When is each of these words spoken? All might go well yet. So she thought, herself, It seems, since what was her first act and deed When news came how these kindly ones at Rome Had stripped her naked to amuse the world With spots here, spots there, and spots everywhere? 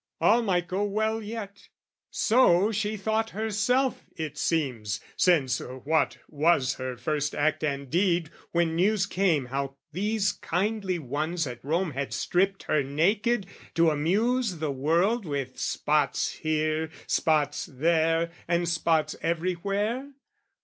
All 0.19 0.41
might 0.41 0.67
go 0.67 0.83
well 0.83 1.21
yet. 1.21 1.67
So 2.09 2.71
she 2.71 2.97
thought, 2.97 3.29
herself, 3.29 4.03
It 4.15 4.35
seems, 4.35 4.99
since 5.15 5.59
what 5.59 6.17
was 6.27 6.73
her 6.79 6.97
first 6.97 7.35
act 7.35 7.63
and 7.63 7.87
deed 7.87 8.31
When 8.51 8.75
news 8.75 9.05
came 9.05 9.45
how 9.45 9.75
these 9.91 10.31
kindly 10.31 10.97
ones 10.97 11.45
at 11.45 11.63
Rome 11.63 11.91
Had 11.91 12.13
stripped 12.13 12.63
her 12.63 12.81
naked 12.81 13.45
to 13.75 13.91
amuse 13.91 14.57
the 14.57 14.71
world 14.71 15.23
With 15.27 15.59
spots 15.59 16.31
here, 16.31 16.89
spots 17.05 17.67
there, 17.71 18.31
and 18.47 18.67
spots 18.67 19.15
everywhere? 19.21 20.13